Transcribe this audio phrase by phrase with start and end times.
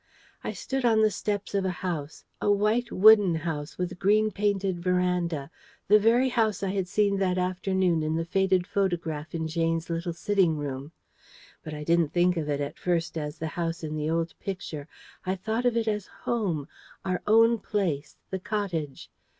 [0.43, 4.31] I stood on the steps of a house a white wooden house, with a green
[4.31, 5.51] painted verandah
[5.87, 10.13] the very house I had seen that afternoon in the faded photograph in Jane's little
[10.13, 10.91] sitting room.
[11.61, 14.87] But I didn't think of it at first as the house in the old picture:
[15.23, 16.67] I thought of it as home
[17.05, 19.11] our own place the cottage.